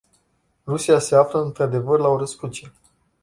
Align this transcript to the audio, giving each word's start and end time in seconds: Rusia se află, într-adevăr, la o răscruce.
Rusia 0.65 0.99
se 0.99 1.15
află, 1.15 1.39
într-adevăr, 1.41 1.99
la 1.99 2.07
o 2.07 2.17
răscruce. 2.17 2.73